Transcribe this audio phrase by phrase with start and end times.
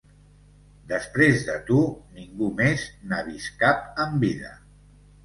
[0.91, 1.81] Després de tu,
[2.19, 4.51] ningú més n'ha vist cap en vida.